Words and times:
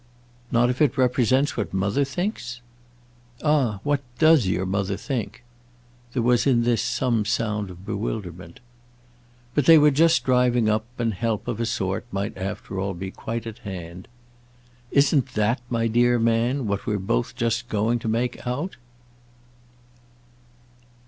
"Not 0.51 0.71
if 0.71 0.81
it 0.81 0.97
represents 0.97 1.55
what 1.55 1.75
Mother 1.75 2.03
thinks?" 2.03 2.59
"Ah 3.43 3.79
what 3.83 4.01
does 4.17 4.47
your 4.47 4.65
mother 4.65 4.97
think?" 4.97 5.43
There 6.13 6.23
was 6.23 6.47
in 6.47 6.63
this 6.63 6.81
some 6.81 7.23
sound 7.23 7.69
of 7.69 7.85
bewilderment. 7.85 8.61
But 9.53 9.67
they 9.67 9.77
were 9.77 9.91
just 9.91 10.23
driving 10.23 10.67
up, 10.67 10.85
and 10.97 11.13
help, 11.13 11.47
of 11.47 11.59
a 11.59 11.67
sort, 11.67 12.07
might 12.11 12.35
after 12.35 12.79
all 12.79 12.95
be 12.95 13.11
quite 13.11 13.45
at 13.45 13.59
hand. 13.59 14.07
"Isn't 14.89 15.33
that, 15.35 15.61
my 15.69 15.85
dear 15.85 16.17
man, 16.17 16.65
what 16.65 16.87
we're 16.87 16.97
both 16.97 17.35
just 17.35 17.69
going 17.69 17.99
to 17.99 18.07
make 18.07 18.47
out?" 18.47 18.77